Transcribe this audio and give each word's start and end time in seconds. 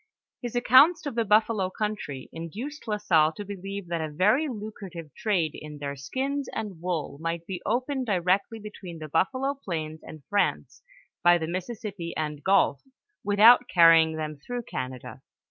His 0.41 0.55
accounts 0.55 1.05
of 1.05 1.13
the 1.13 1.23
buffalo 1.23 1.69
country, 1.69 2.27
induced 2.33 2.87
La 2.87 2.97
Salle 2.97 3.33
to 3.33 3.45
believe 3.45 3.85
that 3.89 4.01
a 4.01 4.09
very 4.09 4.47
lucrative 4.47 5.13
trade 5.13 5.51
in 5.53 5.77
their 5.77 5.95
skins 5.95 6.49
and 6.55 6.81
wool 6.81 7.19
might 7.21 7.45
be 7.45 7.61
opened 7.67 8.07
directly 8.07 8.57
between 8.57 8.97
the 8.97 9.07
buffalo 9.07 9.53
plains 9.53 9.99
and 10.01 10.23
France 10.27 10.81
by 11.23 11.37
the 11.37 11.45
Mississippi 11.47 12.15
and 12.17 12.43
gulf, 12.43 12.81
with 13.23 13.39
out 13.39 13.67
carrying 13.71 14.13
them 14.15 14.37
through 14.37 14.63
Canada. 14.63 15.21